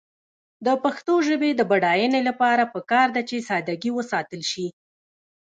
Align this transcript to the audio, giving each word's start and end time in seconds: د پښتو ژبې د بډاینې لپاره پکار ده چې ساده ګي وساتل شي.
د 0.65 0.67
پښتو 0.83 1.13
ژبې 1.27 1.49
د 1.55 1.61
بډاینې 1.71 2.21
لپاره 2.29 2.63
پکار 2.73 3.07
ده 3.15 3.21
چې 3.29 3.37
ساده 3.47 3.75
ګي 3.81 3.91
وساتل 3.93 4.41
شي. 4.51 4.67